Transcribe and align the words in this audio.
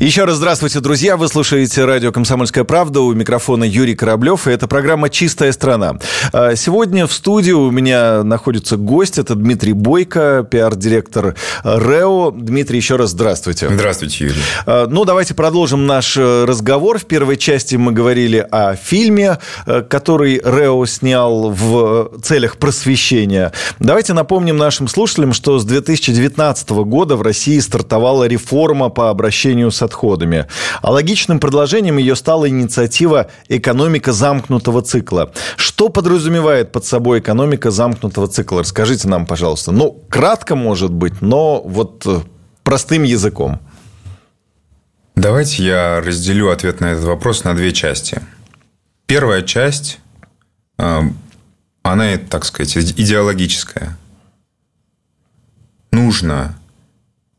Еще 0.00 0.24
раз 0.24 0.36
здравствуйте, 0.36 0.80
друзья. 0.80 1.18
Вы 1.18 1.28
слушаете 1.28 1.84
радио 1.84 2.10
«Комсомольская 2.10 2.64
правда». 2.64 3.02
У 3.02 3.12
микрофона 3.12 3.64
Юрий 3.64 3.94
Кораблев. 3.94 4.48
И 4.48 4.50
это 4.50 4.66
программа 4.66 5.10
«Чистая 5.10 5.52
страна». 5.52 5.98
А, 6.32 6.56
сегодня 6.56 7.06
в 7.06 7.12
студии 7.12 7.52
у 7.52 7.70
меня 7.70 8.24
находится 8.24 8.78
гость. 8.78 9.18
Это 9.18 9.34
Дмитрий 9.34 9.74
Бойко, 9.74 10.48
пиар-директор 10.50 11.34
РЭО. 11.64 12.30
Дмитрий, 12.30 12.78
еще 12.78 12.96
раз 12.96 13.10
здравствуйте. 13.10 13.68
Здравствуйте, 13.68 14.24
Юрий. 14.24 14.40
А, 14.64 14.86
ну, 14.86 15.04
давайте 15.04 15.34
продолжим 15.34 15.86
наш 15.86 16.16
э, 16.16 16.46
разговор. 16.46 16.98
В 16.98 17.04
первой 17.04 17.36
части 17.36 17.76
мы 17.76 17.92
говорили 17.92 18.38
о 18.50 18.76
фильме, 18.76 19.36
э, 19.66 19.82
который 19.82 20.40
РЭО 20.42 20.86
снял 20.86 21.50
в 21.50 22.12
целях 22.22 22.56
просвещения. 22.56 23.52
Давайте 23.80 24.14
напомним 24.14 24.56
нашим 24.56 24.88
слушателям, 24.88 25.34
что 25.34 25.58
с 25.58 25.64
2019 25.66 26.70
года 26.70 27.16
в 27.16 27.22
России 27.22 27.58
стартовала 27.58 28.24
реформа 28.24 28.88
по 28.88 29.10
обращению 29.10 29.70
с 29.70 29.89
отходами. 29.90 30.46
А 30.82 30.92
логичным 30.92 31.40
продолжением 31.40 31.98
ее 31.98 32.14
стала 32.14 32.48
инициатива 32.48 33.26
«Экономика 33.48 34.12
замкнутого 34.12 34.82
цикла». 34.82 35.32
Что 35.56 35.88
подразумевает 35.88 36.70
под 36.72 36.84
собой 36.84 37.18
экономика 37.18 37.70
замкнутого 37.70 38.28
цикла? 38.28 38.60
Расскажите 38.60 39.08
нам, 39.08 39.26
пожалуйста. 39.26 39.72
Ну, 39.72 40.04
кратко, 40.08 40.54
может 40.54 40.92
быть, 40.92 41.20
но 41.20 41.60
вот 41.62 42.06
э, 42.06 42.20
простым 42.62 43.02
языком. 43.02 43.60
Давайте 45.16 45.64
я 45.64 46.00
разделю 46.00 46.50
ответ 46.50 46.80
на 46.80 46.92
этот 46.92 47.04
вопрос 47.04 47.44
на 47.44 47.54
две 47.54 47.72
части. 47.72 48.22
Первая 49.06 49.42
часть, 49.42 49.98
э, 50.78 51.00
она, 51.82 52.16
так 52.16 52.44
сказать, 52.44 52.76
идеологическая. 52.76 53.98
Нужно 55.90 56.54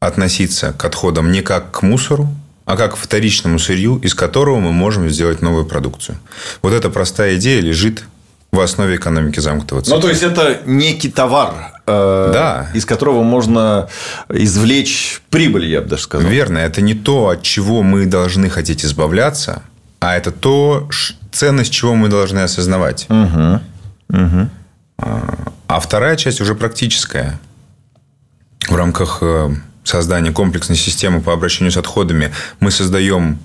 относиться 0.02 0.74
к 0.74 0.84
отходам 0.84 1.32
не 1.32 1.42
как 1.42 1.72
к 1.72 1.84
мусору, 1.84 2.28
а 2.66 2.78
как 2.78 2.96
вторичному 2.96 3.60
сырью, 3.60 4.00
из 4.04 4.14
которого 4.14 4.60
мы 4.60 4.72
можем 4.72 5.10
сделать 5.10 5.42
новую 5.42 5.66
продукцию. 5.66 6.18
Вот 6.62 6.74
эта 6.74 6.90
простая 6.90 7.36
идея 7.38 7.62
лежит 7.62 8.04
в 8.52 8.60
основе 8.60 8.98
экономики 8.98 9.40
замкнутого 9.40 9.82
цикла. 9.82 9.96
Ну, 9.96 10.02
то 10.02 10.10
есть, 10.10 10.24
это 10.24 10.62
некий 10.66 11.10
товар, 11.10 11.82
э, 11.88 12.32
да. 12.34 12.70
из 12.74 12.86
которого 12.86 13.24
можно 13.24 13.88
извлечь 14.30 15.22
прибыль, 15.30 15.66
я 15.66 15.82
бы 15.82 15.88
даже 15.88 16.04
сказал. 16.04 16.30
Верно. 16.30 16.58
Это 16.58 16.82
не 16.82 16.94
то, 16.94 17.30
от 17.30 17.44
чего 17.44 17.82
мы 17.82 18.06
должны 18.06 18.50
хотеть 18.50 18.84
избавляться, 18.84 19.64
а 20.00 20.18
это 20.18 20.32
то, 20.32 20.90
ценность 21.32 21.72
чего 21.72 21.96
мы 21.96 22.10
должны 22.10 22.40
осознавать. 22.40 23.08
Угу. 23.10 23.62
Угу. 24.10 24.50
А 25.68 25.80
вторая 25.80 26.18
часть 26.18 26.42
уже 26.42 26.54
практическая. 26.54 27.40
В 28.68 28.76
рамках 28.76 29.20
э, 29.22 29.50
создания 29.84 30.32
комплексной 30.32 30.76
системы 30.76 31.22
по 31.22 31.34
обращению 31.34 31.72
с 31.72 31.78
отходами 31.78 32.32
мы 32.60 32.72
создаем 32.72 33.40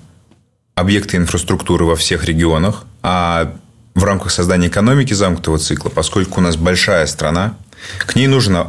объекты 0.75 1.17
инфраструктуры 1.17 1.85
во 1.85 1.95
всех 1.95 2.25
регионах, 2.25 2.85
а 3.01 3.55
в 3.95 4.03
рамках 4.03 4.31
создания 4.31 4.67
экономики 4.67 5.13
замкнутого 5.13 5.57
цикла, 5.57 5.89
поскольку 5.89 6.39
у 6.39 6.43
нас 6.43 6.55
большая 6.55 7.07
страна, 7.07 7.57
к 8.05 8.15
ней 8.15 8.27
нужен 8.27 8.67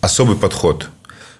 особый 0.00 0.36
подход. 0.36 0.88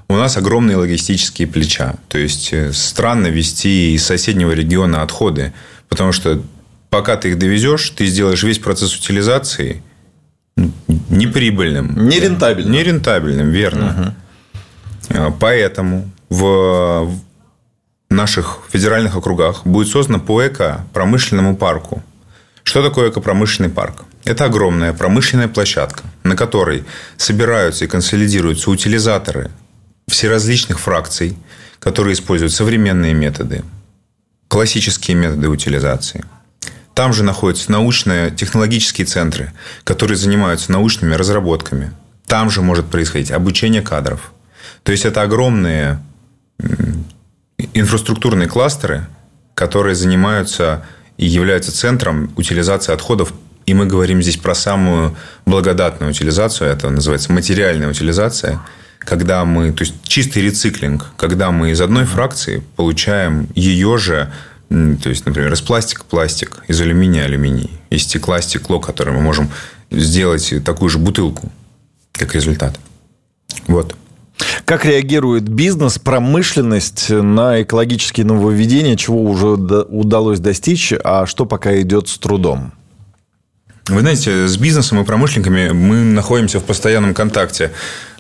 У 0.09 0.15
нас 0.15 0.37
огромные 0.37 0.77
логистические 0.77 1.49
плеча. 1.49 1.97
То 2.09 2.19
есть, 2.19 2.53
э, 2.53 2.73
странно 2.73 3.29
вести 3.29 3.95
из 3.95 4.05
соседнего 4.05 4.53
региона 4.53 5.03
отходы, 5.03 5.53
потому 5.89 6.13
что 6.13 6.43
пока 6.91 7.17
ты 7.17 7.31
их 7.31 7.39
довезешь, 7.39 7.91
ты 7.91 8.07
сделаешь 8.07 8.43
весь 8.43 8.59
процесс 8.59 8.95
утилизации 8.95 9.83
неприбыльным. 10.57 12.09
Нерентабельным. 12.09 12.73
Нерентабельным, 12.73 13.51
верно. 13.51 13.89
Угу. 13.89 14.15
Э, 15.09 15.31
поэтому 15.39 16.11
в 16.29 17.11
наших 18.11 18.61
федеральных 18.71 19.17
округах 19.17 19.67
будет 19.67 19.89
создано 19.89 20.21
по 20.21 20.47
эко-промышленному 20.47 21.57
парку. 21.57 22.03
Что 22.63 22.83
такое 22.83 23.11
эко-промышленный 23.11 23.71
парк? 23.71 24.05
Это 24.25 24.47
огромная 24.47 24.93
промышленная 24.93 25.49
площадка, 25.49 26.03
на 26.23 26.35
которой 26.35 26.85
собираются 27.19 27.85
и 27.85 27.89
консолидируются 27.89 28.71
утилизаторы 28.71 29.51
всеразличных 30.09 30.81
фракций, 30.81 31.37
которые 31.79 32.15
используют 32.15 32.53
современные 32.53 33.13
методы, 33.13 33.63
классические 34.49 35.17
методы 35.17 35.49
утилизации. 35.49 36.25
Там 36.95 37.13
же 37.13 37.25
находятся 37.25 37.73
научно-технологические 37.73 39.07
центры, 39.07 39.53
которые 39.83 40.17
занимаются 40.17 40.73
научными 40.73 41.15
разработками. 41.15 41.93
Там 42.27 42.51
же 42.51 42.63
может 42.63 42.87
происходить 42.87 43.31
обучение 43.31 43.83
кадров– 43.83 44.33
то 44.83 44.93
есть 44.93 45.05
это 45.05 45.23
огромные 45.23 46.01
инфраструктурные 47.73 48.49
кластеры, 48.49 49.07
которые 49.55 49.95
занимаются 49.95 50.85
и 51.17 51.27
являются 51.27 51.73
центром 51.73 52.33
утилизации 52.37 52.93
отходов. 52.93 53.33
И 53.67 53.73
мы 53.73 53.87
говорим 53.87 54.21
здесь 54.21 54.37
про 54.37 54.55
самую 54.55 55.17
благодатную 55.47 56.11
утилизацию, 56.11 56.71
это 56.71 56.91
называется 56.91 57.33
материальная 57.33 57.89
утилизация, 57.89 58.61
когда 58.99 59.45
мы, 59.45 59.73
то 59.73 59.83
есть 59.85 59.95
чистый 60.03 60.43
рециклинг, 60.43 61.13
когда 61.17 61.51
мы 61.51 61.71
из 61.71 61.81
одной 61.81 62.05
фракции 62.05 62.63
получаем 62.77 63.49
ее 63.55 63.97
же, 63.97 64.33
то 64.69 65.09
есть, 65.09 65.25
например, 65.25 65.53
из 65.53 65.61
пластика 65.61 66.05
пластик, 66.05 66.63
из 66.69 66.81
алюминия 66.81 67.25
алюминий, 67.25 67.71
из 67.91 68.03
стекла 68.03 68.41
стекло, 68.41 68.81
которое 68.81 69.13
мы 69.13 69.21
можем 69.21 69.51
сделать 69.91 70.53
такую 70.65 70.89
же 70.89 70.99
бутылку, 70.99 71.51
как 72.13 72.35
результат. 72.35 72.79
Вот. 73.67 73.95
Как 74.65 74.85
реагирует 74.85 75.49
бизнес, 75.49 75.99
промышленность 75.99 77.11
на 77.11 77.63
экологические 77.63 78.27
нововведения, 78.27 78.97
чего 78.97 79.23
уже 79.23 79.47
удалось 79.47 80.41
достичь, 80.41 80.93
а 81.05 81.27
что 81.27 81.47
пока 81.47 81.81
идет 81.81 82.09
с 82.09 82.19
трудом? 82.19 82.73
Вы 83.89 84.01
знаете, 84.01 84.49
с 84.49 84.57
бизнесом 84.57 85.01
и 85.01 85.05
промышленниками 85.05 85.69
мы 85.71 85.97
находимся 85.97 86.59
в 86.59 86.65
постоянном 86.65 87.13
контакте. 87.13 87.71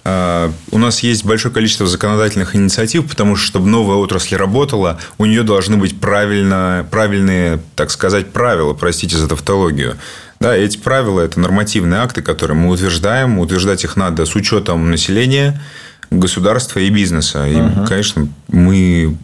А, 0.04 0.52
у 0.70 0.78
нас 0.78 1.00
есть 1.00 1.24
большое 1.24 1.54
количество 1.54 1.86
законодательных 1.86 2.54
инициатив, 2.54 3.08
потому 3.08 3.34
что, 3.34 3.46
чтобы 3.46 3.68
новая 3.68 3.96
отрасль 3.96 4.36
работала, 4.36 4.98
у 5.16 5.24
нее 5.24 5.42
должны 5.42 5.78
быть 5.78 5.98
правильно, 5.98 6.86
правильные, 6.90 7.60
так 7.76 7.90
сказать, 7.90 8.30
правила, 8.30 8.74
простите 8.74 9.16
за 9.16 9.26
тавтологию. 9.26 9.96
Да, 10.38 10.54
эти 10.54 10.76
правила– 10.76 11.20
это 11.22 11.40
нормативные 11.40 12.00
акты, 12.00 12.20
которые 12.20 12.58
мы 12.58 12.68
утверждаем. 12.68 13.38
Утверждать 13.38 13.84
их 13.84 13.96
надо 13.96 14.26
с 14.26 14.34
учетом 14.34 14.90
населения, 14.90 15.62
государства 16.10 16.78
и 16.80 16.90
бизнеса. 16.90 17.46
И, 17.46 17.54
uh-huh. 17.54 17.86
конечно, 17.86 18.28
мы 18.48 19.16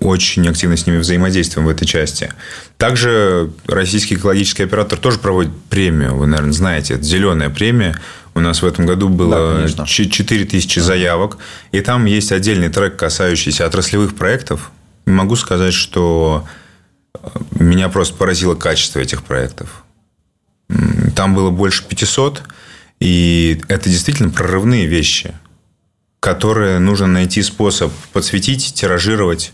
очень 0.00 0.48
активно 0.48 0.76
с 0.76 0.86
ними 0.86 0.98
взаимодействуем 0.98 1.66
в 1.66 1.70
этой 1.70 1.86
части. 1.86 2.32
Также 2.76 3.50
российский 3.66 4.14
экологический 4.14 4.64
оператор 4.64 4.98
тоже 4.98 5.18
проводит 5.18 5.52
премию. 5.68 6.16
Вы, 6.16 6.26
наверное, 6.26 6.52
знаете, 6.52 6.94
это 6.94 7.02
зеленая 7.02 7.50
премия. 7.50 7.98
У 8.34 8.40
нас 8.40 8.62
в 8.62 8.66
этом 8.66 8.86
году 8.86 9.08
было 9.08 9.66
да, 9.76 9.84
4 9.84 10.44
тысячи 10.44 10.78
заявок. 10.78 11.38
И 11.72 11.80
там 11.80 12.04
есть 12.04 12.32
отдельный 12.32 12.68
трек, 12.68 12.96
касающийся 12.96 13.66
отраслевых 13.66 14.14
проектов. 14.14 14.70
И 15.06 15.10
могу 15.10 15.36
сказать, 15.36 15.74
что 15.74 16.46
э, 17.14 17.28
меня 17.58 17.88
просто 17.88 18.14
поразило 18.14 18.54
качество 18.54 19.00
этих 19.00 19.24
проектов. 19.24 19.84
Там 21.16 21.34
было 21.34 21.50
больше 21.50 21.84
500. 21.84 22.42
И 23.00 23.60
это 23.68 23.88
действительно 23.88 24.30
прорывные 24.30 24.86
вещи 24.86 25.34
которые 26.20 26.78
нужно 26.78 27.06
найти 27.06 27.42
способ 27.42 27.92
подсветить, 28.12 28.74
тиражировать. 28.74 29.52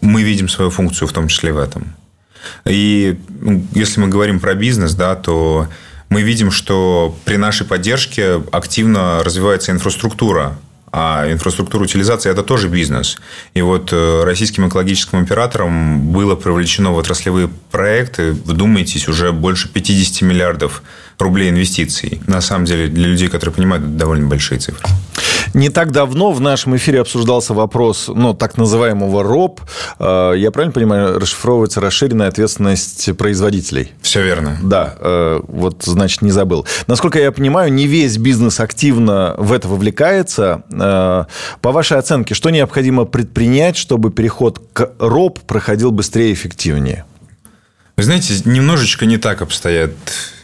Мы 0.00 0.22
видим 0.22 0.48
свою 0.48 0.70
функцию 0.70 1.08
в 1.08 1.12
том 1.12 1.28
числе 1.28 1.52
в 1.52 1.58
этом. 1.58 1.94
И 2.64 3.18
ну, 3.40 3.64
если 3.72 4.00
мы 4.00 4.08
говорим 4.08 4.40
про 4.40 4.54
бизнес, 4.54 4.94
да, 4.94 5.14
то 5.16 5.68
мы 6.08 6.22
видим, 6.22 6.50
что 6.50 7.16
при 7.24 7.36
нашей 7.36 7.66
поддержке 7.66 8.42
активно 8.52 9.22
развивается 9.24 9.72
инфраструктура. 9.72 10.58
А 10.92 11.30
инфраструктура 11.30 11.82
утилизации– 11.82 12.30
это 12.32 12.42
тоже 12.42 12.68
бизнес. 12.68 13.18
И 13.54 13.60
вот 13.60 13.92
э, 13.92 14.22
российским 14.24 14.66
экологическим 14.66 15.22
операторам 15.22 16.10
было 16.10 16.36
привлечено 16.36 16.92
в 16.92 16.98
отраслевые 16.98 17.50
проекты, 17.70 18.32
вдумайтесь, 18.32 19.08
уже 19.08 19.32
больше 19.32 19.68
50 19.68 20.22
миллиардов 20.22 20.82
инвестиций. 21.48 22.20
На 22.26 22.40
самом 22.40 22.64
деле, 22.64 22.88
для 22.88 23.08
людей, 23.08 23.28
которые 23.28 23.54
понимают, 23.54 23.84
это 23.84 23.92
довольно 23.92 24.26
большие 24.26 24.58
цифры. 24.58 24.86
Не 25.54 25.70
так 25.70 25.90
давно 25.90 26.32
в 26.32 26.40
нашем 26.40 26.76
эфире 26.76 27.00
обсуждался 27.00 27.54
вопрос, 27.54 28.10
ну, 28.14 28.34
так 28.34 28.58
называемого 28.58 29.22
РОП. 29.22 29.60
Э, 29.98 30.34
я 30.36 30.50
правильно 30.50 30.72
понимаю, 30.72 31.18
расшифровывается 31.18 31.80
расширенная 31.80 32.28
ответственность 32.28 33.16
производителей? 33.16 33.92
Все 34.02 34.22
верно. 34.22 34.58
Да, 34.62 34.94
э, 34.98 35.40
вот, 35.48 35.82
значит, 35.84 36.22
не 36.22 36.30
забыл. 36.30 36.66
Насколько 36.86 37.18
я 37.20 37.32
понимаю, 37.32 37.72
не 37.72 37.86
весь 37.86 38.18
бизнес 38.18 38.60
активно 38.60 39.34
в 39.38 39.52
это 39.52 39.68
вовлекается. 39.68 40.62
Э, 40.70 41.24
по 41.60 41.72
вашей 41.72 41.98
оценке, 41.98 42.34
что 42.34 42.50
необходимо 42.50 43.04
предпринять, 43.06 43.76
чтобы 43.76 44.10
переход 44.10 44.60
к 44.72 44.90
РОП 44.98 45.40
проходил 45.40 45.90
быстрее 45.90 46.30
и 46.30 46.34
эффективнее? 46.34 47.04
Вы 47.96 48.02
знаете, 48.02 48.34
немножечко 48.44 49.06
не 49.06 49.16
так 49.16 49.40
обстоят, 49.40 49.92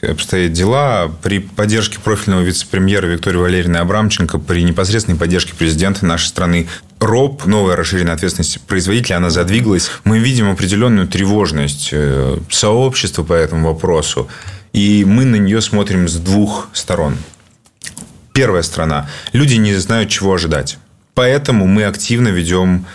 обстоят 0.01 0.53
дела. 0.55 1.13
При 1.23 1.39
поддержке 1.39 1.99
профильного 1.99 2.41
вице-премьера 2.41 3.07
Виктории 3.07 3.37
Валерьевны 3.37 3.77
Абрамченко, 3.77 4.39
при 4.39 4.63
непосредственной 4.63 5.19
поддержке 5.19 5.55
президента 5.55 6.07
нашей 6.07 6.29
страны, 6.29 6.67
РОП, 6.99 7.45
новая 7.45 7.77
расширенная 7.77 8.15
ответственность 8.15 8.59
производителя, 8.63 9.17
она 9.17 9.29
задвигалась. 9.29 9.91
Мы 10.05 10.19
видим 10.19 10.51
определенную 10.51 11.07
тревожность 11.07 11.91
э, 11.93 12.39
сообщества 12.49 13.23
по 13.23 13.35
этому 13.35 13.75
вопросу. 13.75 14.29
И 14.73 15.05
мы 15.07 15.27
на 15.27 15.37
нее 15.37 15.61
смотрим 15.61 16.09
с 16.09 16.15
двух 16.15 16.71
сторон. 16.73 17.19
Первая 18.33 18.63
сторона. 18.63 19.11
Люди 19.35 19.57
не 19.57 19.75
знают, 19.75 20.09
чего 20.09 20.33
ожидать. 20.33 20.79
Поэтому 21.13 21.67
мы 21.67 21.85
активно 21.85 22.29
ведем 22.29 22.87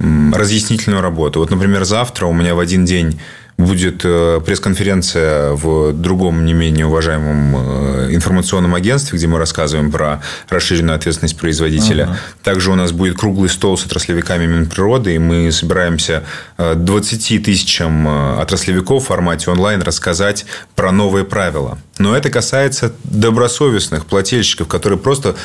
разъяснительную 0.00 1.02
работу. 1.02 1.40
Вот, 1.40 1.50
например, 1.50 1.84
завтра 1.84 2.26
у 2.26 2.32
меня 2.32 2.54
в 2.54 2.58
один 2.58 2.84
день 2.84 3.20
будет 3.60 4.02
э, 4.04 4.40
пресс-конференция 4.44 5.52
в 5.52 5.92
другом 5.92 6.44
не 6.44 6.52
менее 6.52 6.86
уважаемом 6.86 7.56
э, 7.56 8.14
информационном 8.14 8.74
агентстве, 8.74 9.16
где 9.16 9.26
мы 9.26 9.38
рассказываем 9.38 9.90
про 9.90 10.22
расширенную 10.48 10.96
ответственность 10.96 11.38
производителя. 11.38 12.04
Ага. 12.04 12.16
Также 12.42 12.70
у 12.70 12.74
нас 12.74 12.92
будет 12.92 13.18
круглый 13.18 13.48
стол 13.48 13.76
с 13.76 13.84
отраслевиками 13.84 14.46
Минприроды, 14.46 15.14
и 15.14 15.18
мы 15.18 15.52
собираемся 15.52 16.24
20 16.58 17.32
э, 17.32 17.38
тысячам 17.38 18.06
отраслевиков 18.40 19.04
в 19.04 19.06
формате 19.06 19.50
онлайн 19.50 19.82
рассказать 19.82 20.46
про 20.74 20.92
новые 20.92 21.24
правила. 21.24 21.78
Но 21.98 22.16
это 22.16 22.30
касается 22.30 22.92
добросовестных 23.04 24.06
плательщиков, 24.06 24.68
которые 24.68 24.98
просто 24.98 25.36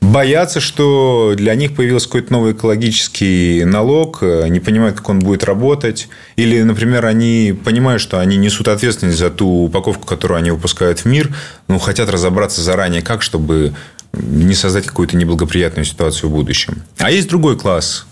боятся, 0.00 0.60
что 0.60 1.34
для 1.36 1.54
них 1.54 1.74
появился 1.74 2.06
какой-то 2.06 2.32
новый 2.32 2.52
экологический 2.52 3.64
налог, 3.64 4.22
э, 4.22 4.48
не 4.48 4.60
понимают, 4.60 4.96
как 4.96 5.08
он 5.08 5.18
будет 5.20 5.44
работать. 5.44 6.08
Или, 6.36 6.62
например, 6.62 7.06
они 7.06 7.58
понимают, 7.64 8.00
что 8.02 8.18
они 8.20 8.36
несут 8.36 8.68
ответственность 8.68 9.18
за 9.18 9.30
ту 9.30 9.64
упаковку, 9.64 10.06
которую 10.06 10.38
они 10.38 10.50
выпускают 10.50 11.00
в 11.00 11.04
мир, 11.06 11.34
но 11.68 11.78
хотят 11.78 12.08
разобраться 12.10 12.60
заранее, 12.62 13.02
как, 13.02 13.22
чтобы 13.22 13.74
не 14.12 14.54
создать 14.54 14.86
какую-то 14.86 15.16
неблагоприятную 15.16 15.84
ситуацию 15.84 16.30
в 16.30 16.32
будущем. 16.32 16.82
А 16.98 17.10
есть 17.10 17.28
другой 17.28 17.58
класс 17.58 18.06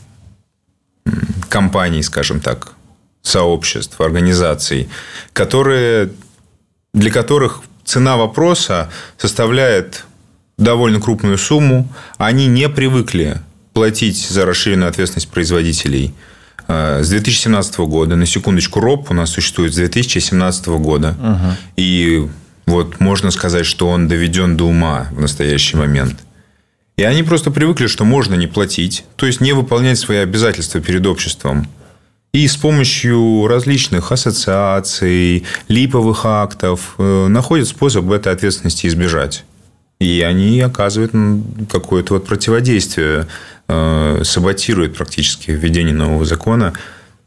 компаний, 1.49 2.03
скажем 2.03 2.41
так, 2.41 2.73
сообществ, 3.23 4.01
организаций, 4.01 4.89
которые, 5.33 6.13
для 6.93 7.11
которых 7.11 7.63
цена 7.85 8.17
вопроса 8.17 8.91
составляет 9.19 10.05
довольно 10.59 11.01
крупную 11.01 11.39
сумму. 11.39 11.89
Они 12.19 12.47
не 12.47 12.69
привыкли 12.69 13.39
платить 13.73 14.19
за 14.19 14.47
расширенную 14.47 14.89
ответственность 14.89 15.29
производителей 15.29 16.15
э, 16.69 17.03
с 17.03 17.09
2017 17.09 17.79
года. 17.79 18.17
На 18.17 18.27
секундочку, 18.27 18.81
РОП 18.81 19.11
у 19.11 19.15
нас 19.15 19.31
существует 19.31 19.73
с 19.73 19.77
2017 19.77 20.67
года. 20.69 21.17
Угу. 21.19 21.57
И 21.77 22.29
вот 22.67 23.01
можно 23.01 23.31
сказать, 23.31 23.67
что 23.67 23.89
он 23.89 24.09
доведен 24.09 24.57
до 24.57 24.65
ума 24.65 25.09
в 25.11 25.21
настоящий 25.21 25.77
момент. 25.77 26.21
И 26.97 27.03
они 27.03 27.25
просто 27.25 27.51
привыкли, 27.51 27.89
что 27.89 28.05
можно 28.05 28.35
не 28.35 28.47
платить, 28.47 29.05
то 29.17 29.27
есть 29.27 29.41
не 29.41 29.53
выполнять 29.53 29.99
свои 29.99 30.19
обязательства 30.19 30.81
перед 30.81 31.05
обществом. 31.07 31.67
И 32.33 32.47
с 32.47 32.57
помощью 32.57 33.47
различных 33.47 34.11
ассоциаций, 34.13 35.45
липовых 35.69 36.25
актов 36.25 36.95
э, 36.99 37.27
находят 37.29 37.69
способ 37.69 38.11
этой 38.11 38.33
ответственности 38.33 38.87
избежать. 38.87 39.45
И 40.05 40.21
они 40.21 40.61
оказывают 40.61 41.13
какое-то 41.73 42.13
вот 42.15 42.27
противодействие, 42.27 43.27
э, 43.69 44.21
саботируют 44.23 44.99
практически 44.99 45.51
введение 45.51 45.95
нового 45.95 46.27
закона. 46.27 46.75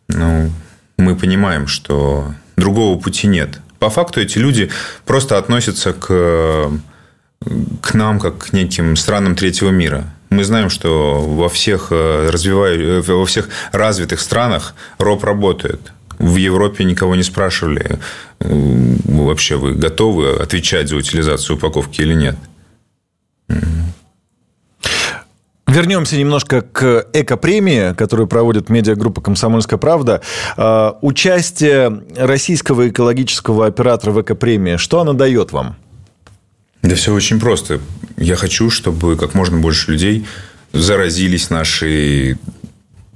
Ну, 0.09 0.51
мы 0.99 1.15
понимаем, 1.15 1.65
что 1.65 2.35
другого 2.55 2.99
пути 2.99 3.25
нет. 3.25 3.59
По 3.79 3.89
факту 3.89 4.21
эти 4.21 4.37
люди 4.37 4.69
просто 5.07 5.39
относятся 5.39 5.93
к, 5.93 6.71
к 7.81 7.93
нам 7.95 8.19
как 8.19 8.37
к 8.37 8.53
неким 8.53 8.95
странам 8.95 9.35
третьего 9.35 9.71
мира. 9.71 10.13
Мы 10.29 10.43
знаем, 10.43 10.69
что 10.69 11.19
во 11.21 11.49
всех, 11.49 11.87
э, 11.89 12.29
развиваю, 12.31 13.01
во 13.01 13.25
всех 13.25 13.49
развитых 13.71 14.19
странах 14.19 14.75
РОП 14.99 15.23
работает. 15.23 15.93
В 16.19 16.35
Европе 16.35 16.83
никого 16.83 17.15
не 17.15 17.23
спрашивали, 17.23 17.97
э, 18.39 18.95
вообще 19.05 19.55
вы 19.55 19.73
готовы 19.73 20.35
отвечать 20.35 20.89
за 20.89 20.95
утилизацию 20.97 21.55
упаковки 21.55 22.01
или 22.01 22.13
нет. 22.13 22.35
Вернемся 25.67 26.17
немножко 26.17 26.61
к 26.61 27.07
эко-премии, 27.13 27.93
которую 27.93 28.27
проводит 28.27 28.69
медиагруппа 28.69 29.21
«Комсомольская 29.21 29.77
правда». 29.77 30.21
А, 30.55 30.97
участие 31.01 32.03
российского 32.15 32.87
экологического 32.87 33.67
оператора 33.67 34.11
в 34.11 34.21
эко-премии, 34.21 34.77
что 34.77 35.01
она 35.01 35.13
дает 35.13 35.51
вам? 35.51 35.75
Да 36.83 36.95
все 36.95 37.13
очень 37.13 37.39
просто. 37.39 37.81
Я 38.15 38.37
хочу, 38.37 38.69
чтобы 38.69 39.17
как 39.17 39.33
можно 39.33 39.59
больше 39.59 39.91
людей 39.91 40.25
заразились 40.71 41.49
нашей 41.49 42.37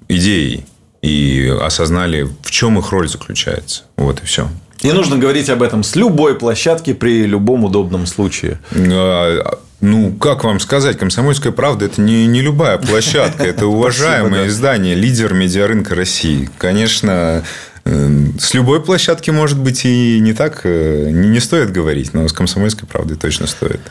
идеей 0.10 0.66
и 1.02 1.58
осознали, 1.62 2.28
в 2.44 2.52
чем 2.52 2.78
их 2.78 2.92
роль 2.92 3.08
заключается. 3.08 3.84
Вот 3.96 4.22
и 4.22 4.26
все. 4.26 4.50
И 4.82 4.92
нужно 4.92 5.18
говорить 5.18 5.50
об 5.50 5.62
этом 5.62 5.84
с 5.84 5.96
любой 5.96 6.36
площадки 6.36 6.94
при 6.94 7.26
любом 7.26 7.64
удобном 7.64 8.06
случае. 8.08 8.60
Ну, 9.82 10.14
как 10.14 10.44
вам 10.44 10.60
сказать, 10.60 11.00
«Комсомольская 11.00 11.52
правда»– 11.52 11.86
это 11.88 12.02
не, 12.02 12.28
не 12.28 12.42
любая 12.42 12.78
площадка, 12.78 13.44
это 13.44 13.66
уважаемое 13.68 14.48
издание, 14.48 14.94
лидер 14.94 15.34
медиарынка 15.34 15.96
России. 15.96 16.50
Конечно, 16.60 17.44
э, 17.84 18.26
с 18.40 18.54
любой 18.54 18.84
площадки, 18.84 19.32
может 19.32 19.58
быть, 19.58 19.84
и 19.86 20.20
не 20.20 20.34
так, 20.34 20.62
э, 20.66 21.10
не, 21.10 21.30
не 21.30 21.40
стоит 21.40 21.72
говорить, 21.72 22.14
но 22.14 22.28
с 22.28 22.34
«Комсомольской 22.34 22.88
правдой» 22.88 23.18
точно 23.18 23.48
стоит. 23.48 23.82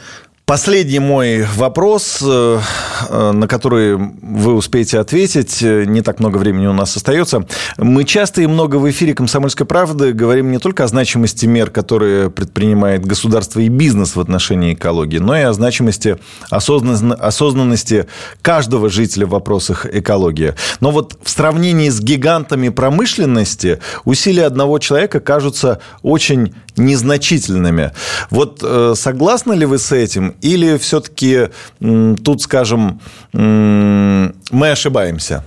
Последний 0.50 0.98
мой 0.98 1.46
вопрос, 1.54 2.18
э, 2.26 2.60
э, 3.08 3.30
на 3.30 3.46
который 3.46 3.96
вы 3.96 4.54
успеете 4.54 4.98
ответить, 4.98 5.62
э, 5.62 5.84
не 5.84 6.02
так 6.02 6.18
много 6.18 6.38
времени 6.38 6.66
у 6.66 6.72
нас 6.72 6.96
остается. 6.96 7.46
Мы 7.78 8.02
часто 8.02 8.42
и 8.42 8.48
много 8.48 8.74
в 8.74 8.90
эфире 8.90 9.14
«Комсомольской 9.14 9.64
правды» 9.64 10.12
говорим 10.12 10.50
не 10.50 10.58
только 10.58 10.82
о 10.82 10.88
значимости 10.88 11.46
мер, 11.46 11.70
которые 11.70 12.30
предпринимает 12.30 13.06
государство 13.06 13.60
и 13.60 13.68
бизнес 13.68 14.16
в 14.16 14.20
отношении 14.20 14.74
экологии, 14.74 15.18
но 15.18 15.38
и 15.38 15.42
о 15.42 15.52
значимости 15.52 16.18
осознанности 16.50 18.08
каждого 18.42 18.88
жителя 18.88 19.26
в 19.26 19.30
вопросах 19.30 19.86
экологии. 19.86 20.54
Но 20.80 20.90
вот 20.90 21.16
в 21.22 21.30
сравнении 21.30 21.90
с 21.90 22.00
гигантами 22.00 22.70
промышленности 22.70 23.78
усилия 24.04 24.46
одного 24.46 24.80
человека 24.80 25.20
кажутся 25.20 25.78
очень 26.02 26.54
незначительными. 26.84 27.92
Вот 28.30 28.64
согласны 28.98 29.54
ли 29.54 29.66
вы 29.66 29.78
с 29.78 29.92
этим? 29.92 30.34
Или 30.40 30.76
все-таки 30.78 31.48
тут, 31.78 32.42
скажем, 32.42 33.00
мы 33.32 34.70
ошибаемся? 34.70 35.44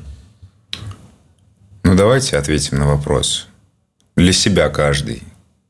Ну, 1.83 1.95
давайте 1.95 2.37
ответим 2.37 2.77
на 2.79 2.87
вопрос. 2.87 3.47
Для 4.15 4.31
себя 4.31 4.69
каждый. 4.69 5.23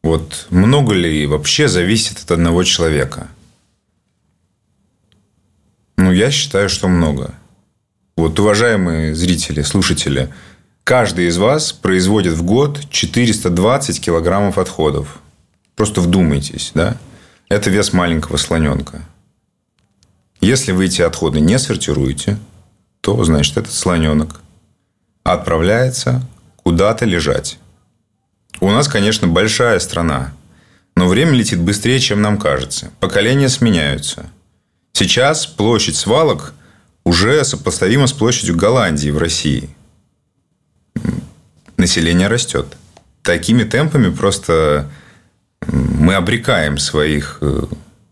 Вот 0.03 0.47
много 0.49 0.93
ли 0.93 1.25
вообще 1.25 1.67
зависит 1.67 2.19
от 2.19 2.31
одного 2.31 2.63
человека? 2.63 3.29
Ну, 5.97 6.11
я 6.11 6.29
считаю, 6.29 6.69
что 6.69 6.87
много. 6.87 7.33
Вот, 8.17 8.37
уважаемые 8.39 9.15
зрители, 9.15 9.61
слушатели, 9.61 10.31
каждый 10.83 11.27
из 11.27 11.37
вас 11.37 11.71
производит 11.71 12.33
в 12.33 12.43
год 12.43 12.81
420 12.89 14.01
килограммов 14.01 14.57
отходов. 14.57 15.19
Просто 15.75 16.01
вдумайтесь, 16.01 16.71
да? 16.73 16.97
Это 17.49 17.69
вес 17.69 17.93
маленького 17.93 18.37
слоненка. 18.37 19.01
Если 20.41 20.71
вы 20.71 20.85
эти 20.85 21.01
отходы 21.01 21.39
не 21.39 21.57
сортируете, 21.57 22.37
то, 23.01 23.23
значит, 23.23 23.57
этот 23.57 23.73
слоненок 23.73 24.41
отправляется 25.23 26.21
куда-то 26.57 27.05
лежать. 27.05 27.57
У 28.59 28.69
нас, 28.69 28.87
конечно, 28.87 29.27
большая 29.27 29.79
страна, 29.79 30.33
но 30.95 31.07
время 31.07 31.31
летит 31.31 31.59
быстрее, 31.59 31.99
чем 31.99 32.21
нам 32.21 32.37
кажется. 32.37 32.91
Поколения 32.99 33.49
сменяются. 33.49 34.29
Сейчас 34.93 35.47
площадь 35.47 35.95
свалок 35.95 36.53
уже 37.03 37.43
сопоставима 37.43 38.07
с 38.07 38.13
площадью 38.13 38.55
Голландии 38.55 39.09
в 39.09 39.17
России. 39.17 39.69
Население 41.77 42.27
растет. 42.27 42.77
Такими 43.23 43.63
темпами 43.63 44.13
просто 44.13 44.89
мы 45.67 46.15
обрекаем 46.15 46.77
своих 46.77 47.37
э, 47.41 47.63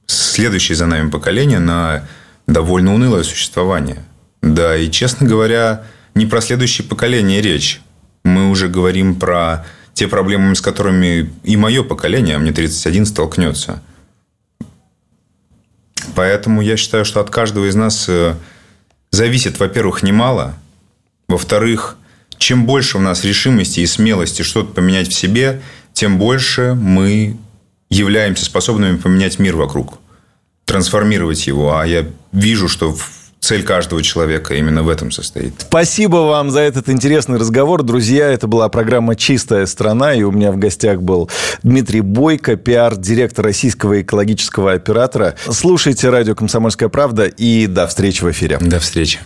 следующие 0.06 0.76
за 0.76 0.86
нами 0.86 1.10
поколения 1.10 1.60
на 1.60 2.08
довольно 2.48 2.94
унылое 2.94 3.24
существование. 3.24 4.04
Да, 4.42 4.76
и, 4.76 4.90
честно 4.90 5.28
говоря, 5.28 5.84
не 6.16 6.26
про 6.26 6.42
следующее 6.42 6.88
поколение 6.88 7.42
речь. 7.42 7.82
Мы 8.24 8.50
уже 8.50 8.68
говорим 8.68 9.16
про 9.16 9.66
те 9.94 10.08
проблемы, 10.08 10.56
с 10.56 10.62
которыми 10.62 11.32
и 11.44 11.58
мое 11.58 11.84
поколение, 11.84 12.36
а 12.36 12.40
мне 12.40 12.52
31, 12.52 13.06
столкнется. 13.06 13.82
Поэтому 16.16 16.62
я 16.62 16.78
считаю, 16.78 17.06
что 17.06 17.20
от 17.20 17.30
каждого 17.30 17.70
из 17.70 17.76
нас 17.76 18.06
э, 18.10 18.36
зависит, 19.12 19.60
во-первых, 19.60 20.04
немало. 20.04 20.56
Во-вторых, 21.28 21.98
чем 22.38 22.66
больше 22.66 22.98
у 22.98 23.02
нас 23.02 23.24
решимости 23.24 23.82
и 23.82 23.86
смелости 23.86 24.42
что-то 24.42 24.74
поменять 24.74 25.10
в 25.10 25.14
себе, 25.14 25.62
тем 25.94 26.18
больше 26.18 26.76
мы 26.80 27.38
являемся 27.90 28.46
способными 28.46 28.98
поменять 28.98 29.40
мир 29.40 29.56
вокруг, 29.56 30.00
трансформировать 30.66 31.46
его. 31.48 31.78
А 31.78 31.86
я 31.86 32.08
вижу, 32.32 32.68
что 32.68 32.96
цель 33.42 33.64
каждого 33.64 34.04
человека 34.04 34.54
именно 34.54 34.84
в 34.84 34.88
этом 34.88 35.12
состоит. 35.12 35.54
Спасибо 35.58 36.18
вам 36.18 36.52
за 36.52 36.60
этот 36.60 36.90
интересный 36.90 37.40
разговор. 37.40 37.82
Друзья, 37.82 38.30
это 38.30 38.46
была 38.46 38.70
программа 38.70 39.16
«Чистая 39.16 39.66
страна», 39.66 40.14
и 40.14 40.22
у 40.22 40.32
меня 40.32 40.52
в 40.52 40.58
гостях 40.58 41.02
был 41.02 41.30
Дмитрий 41.64 42.02
Бойко, 42.02 42.56
пиар-директор 42.56 43.44
российского 43.44 44.02
экологического 44.02 44.74
оператора. 44.74 45.36
Слушайте 45.50 46.10
радио 46.12 46.36
«Комсомольская 46.36 46.88
правда» 46.88 47.26
и 47.26 47.66
до 47.66 47.88
встречи 47.88 48.24
в 48.24 48.30
эфире. 48.30 48.60
До 48.62 48.80
встречи. 48.80 49.20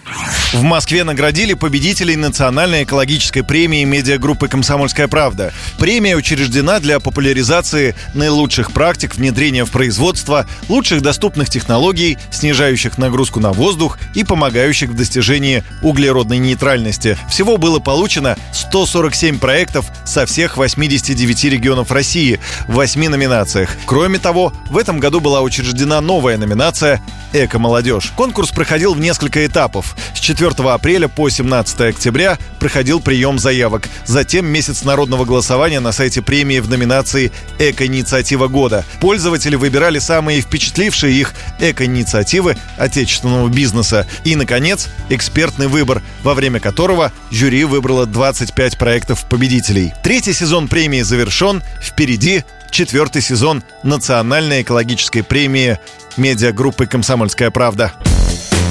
В 0.53 0.63
Москве 0.63 1.03
наградили 1.03 1.53
победителей 1.53 2.15
национальной 2.15 2.83
экологической 2.83 3.43
премии 3.43 3.83
медиагруппы 3.83 4.47
«Комсомольская 4.47 5.09
правда». 5.09 5.51
Премия 5.77 6.15
учреждена 6.15 6.79
для 6.79 7.01
популяризации 7.01 7.95
наилучших 8.13 8.71
практик 8.71 9.13
внедрения 9.15 9.65
в 9.65 9.71
производство 9.71 10.47
лучших 10.69 11.01
доступных 11.01 11.49
технологий, 11.49 12.17
снижающих 12.31 12.97
нагрузку 12.97 13.41
на 13.41 13.51
воздух 13.51 13.97
и 14.13 14.23
помогающих 14.23 14.89
в 14.89 14.95
достижении 14.95 15.63
углеродной 15.81 16.37
нейтральности. 16.37 17.17
Всего 17.29 17.57
было 17.57 17.79
получено 17.79 18.37
147 18.51 19.39
проектов 19.39 19.85
со 20.05 20.25
всех 20.25 20.57
89 20.57 21.43
регионов 21.45 21.91
России 21.91 22.39
в 22.67 22.73
8 22.73 23.09
номинациях. 23.09 23.69
Кроме 23.85 24.19
того, 24.19 24.53
в 24.69 24.77
этом 24.77 24.99
году 24.99 25.19
была 25.19 25.41
учреждена 25.41 26.01
новая 26.01 26.37
номинация 26.37 27.01
«Эко-молодежь». 27.33 28.11
Конкурс 28.15 28.49
проходил 28.49 28.93
в 28.93 28.99
несколько 28.99 29.45
этапов. 29.45 29.95
С 30.13 30.19
4 30.19 30.51
апреля 30.69 31.07
по 31.07 31.29
17 31.29 31.81
октября 31.81 32.37
проходил 32.59 32.99
прием 32.99 33.39
заявок. 33.39 33.87
Затем 34.05 34.45
месяц 34.45 34.83
народного 34.83 35.25
голосования 35.25 35.79
на 35.79 35.91
сайте 35.91 36.21
премии 36.21 36.59
в 36.59 36.69
номинации 36.69 37.31
«Эко-инициатива 37.59 38.47
года». 38.47 38.83
Пользователи 38.99 39.55
выбирали 39.55 39.99
самые 39.99 40.41
впечатлившие 40.41 41.13
их 41.13 41.33
эко-инициативы 41.59 42.57
отечественного 42.77 43.47
бизнеса. 43.49 43.94
И, 44.23 44.35
наконец, 44.35 44.89
экспертный 45.09 45.67
выбор, 45.67 46.01
во 46.23 46.33
время 46.33 46.59
которого 46.59 47.11
жюри 47.31 47.63
выбрало 47.63 48.05
25 48.05 48.77
проектов 48.77 49.25
победителей. 49.29 49.93
Третий 50.03 50.33
сезон 50.33 50.67
премии 50.67 51.01
завершен. 51.01 51.63
Впереди 51.81 52.43
четвертый 52.71 53.21
сезон 53.21 53.63
национальной 53.83 54.61
экологической 54.63 55.21
премии 55.21 55.79
медиагруппы 56.17 56.87
«Комсомольская 56.87 57.51
правда». 57.51 57.93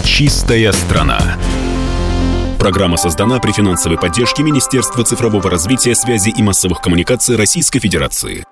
«Чистая 0.04 0.72
страна». 0.72 1.38
Программа 2.58 2.96
создана 2.96 3.40
при 3.40 3.52
финансовой 3.52 3.98
поддержке 3.98 4.42
Министерства 4.42 5.04
цифрового 5.04 5.50
развития, 5.50 5.94
связи 5.94 6.30
и 6.30 6.42
массовых 6.42 6.80
коммуникаций 6.80 7.36
Российской 7.36 7.78
Федерации. 7.78 8.44